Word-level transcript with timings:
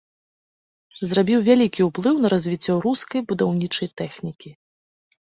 Зрабіў 1.09 1.39
вялікі 1.49 1.81
ўплыў 1.89 2.15
на 2.23 2.27
развіццё 2.33 2.77
рускай 2.85 3.21
будаўнічай 3.33 3.91
тэхнікі. 4.01 4.49